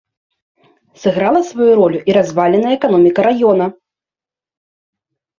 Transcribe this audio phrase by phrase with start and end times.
[1.01, 3.69] Сыграла сваю ролю і разваленая эканоміка раёна.